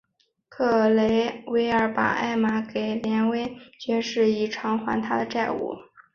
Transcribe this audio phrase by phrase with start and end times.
[0.49, 5.75] 格雷维尔把艾玛给威廉爵士以偿还他的债务。